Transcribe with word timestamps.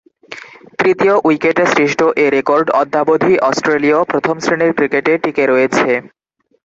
তৃতীয় 0.79 1.15
উইকেটে 1.27 1.63
সৃষ্ট 1.73 1.99
এ 2.17 2.35
রেকর্ড 2.35 2.67
অদ্যাবধি 2.81 3.33
অস্ট্রেলীয় 3.49 3.99
প্রথম-শ্রেণীর 4.11 4.71
ক্রিকেটে 4.77 5.13
টিকে 5.23 5.43
রয়েছে। 5.47 5.89